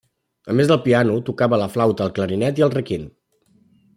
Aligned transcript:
A 0.53 0.53
més 0.59 0.69
del 0.71 0.79
piano 0.85 1.17
tocava 1.27 1.59
la 1.63 1.69
flauta, 1.75 2.09
el 2.09 2.15
clarinet 2.17 2.61
i 2.61 2.65
el 2.69 2.75
requint. 2.79 3.07